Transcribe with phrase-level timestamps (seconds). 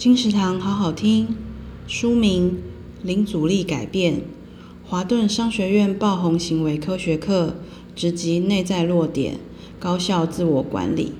[0.00, 1.36] 金石堂好好听，
[1.86, 2.52] 书名
[3.06, 4.22] 《零阻力改变：
[4.82, 7.56] 华顿商学院爆红行为科学课
[7.94, 9.36] 直击内在弱点，
[9.78, 11.12] 高效自我管理》，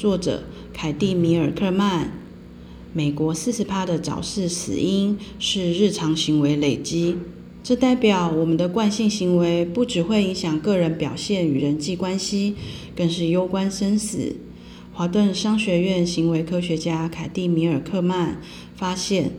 [0.00, 2.12] 作者凯蒂·米尔克曼。
[2.92, 7.16] 美国四十趴的早逝死因是日常行为累积，
[7.64, 12.54] 这代表我们的惯性行为不只会影响个人表现与人际关系，
[12.94, 14.36] 更是攸关生死。
[14.98, 18.42] 华顿商学院行为科学家凯蒂·米尔克曼
[18.74, 19.30] 发现，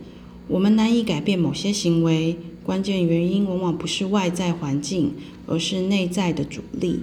[0.48, 5.12] 我们难以改变某些行为，关键原因往往不是外在环境，
[5.46, 7.00] 而是内在的阻力。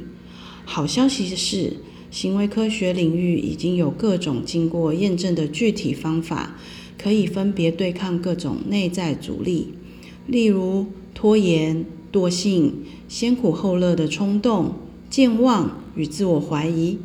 [0.66, 1.74] 好消息是，
[2.10, 6.56] 行为科学领域已经有各种经过验证的具体方法，
[6.98, 9.76] 可以分别对抗各种内在阻力，
[10.26, 12.74] 例如拖延、惰性、
[13.08, 14.74] 先苦后乐的冲动、
[15.12, 16.98] 健忘与自我怀疑。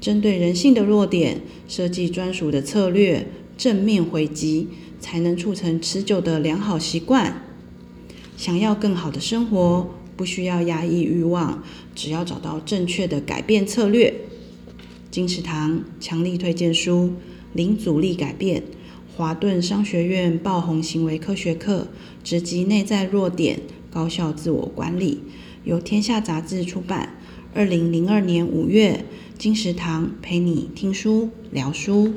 [0.00, 3.26] 针对人性的弱点，设计专属的策略，
[3.58, 4.68] 正面回击，
[4.98, 7.42] 才能促成持久的良好习惯。
[8.38, 11.62] 想要更好的生活，不需要压抑欲望，
[11.94, 14.14] 只要找到正确的改变策略。
[15.10, 17.08] 金石堂强力推荐书
[17.52, 18.62] 《零阻力改变：
[19.14, 21.88] 华顿商学院爆红行为科学课，
[22.24, 23.60] 直击内在弱点，
[23.92, 25.14] 高效自我管理》，
[25.64, 27.16] 由天下杂志出版。
[27.52, 29.04] 二零零二年五月。
[29.40, 32.12] 金石堂陪你听书聊书。